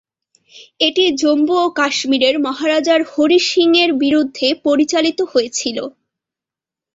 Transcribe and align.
এটি 0.79 1.03
জম্মু 1.21 1.55
ও 1.61 1.77
কাশ্মীরের 1.79 2.35
মহারাজার 2.45 3.01
হরি 3.11 3.39
সিংয়ের 3.49 3.91
বিরুদ্ধে 4.03 4.47
পরিচালিত 4.65 5.19
হয়েছিল। 5.31 5.77